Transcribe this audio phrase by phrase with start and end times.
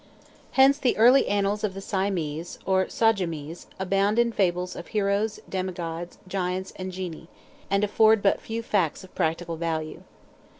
[0.53, 6.17] Hence the early annals of the Siamese, or Sajamese, abound in fables of heroes, demigods,
[6.27, 7.27] giants, and genii,
[7.69, 10.01] and afford but few facts of practical value.